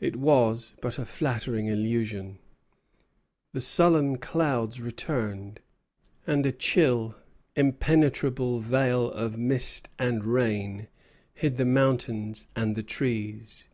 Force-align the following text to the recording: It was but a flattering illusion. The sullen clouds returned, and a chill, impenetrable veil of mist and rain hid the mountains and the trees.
It 0.00 0.16
was 0.16 0.74
but 0.82 0.98
a 0.98 1.04
flattering 1.06 1.66
illusion. 1.68 2.40
The 3.52 3.60
sullen 3.60 4.18
clouds 4.18 4.80
returned, 4.80 5.60
and 6.26 6.44
a 6.44 6.50
chill, 6.50 7.14
impenetrable 7.54 8.58
veil 8.58 9.12
of 9.12 9.38
mist 9.38 9.88
and 10.00 10.24
rain 10.24 10.88
hid 11.32 11.58
the 11.58 11.64
mountains 11.64 12.48
and 12.56 12.74
the 12.74 12.82
trees. 12.82 13.68